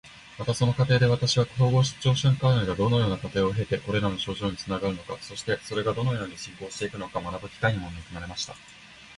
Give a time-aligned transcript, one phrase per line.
[0.39, 8.55] また、その過程で私は、統合失調症患者がどのような過程を経てこれらの症状につながるのか、そしてそれがどのように進行していくのかを学ぶ機会にも恵まれました。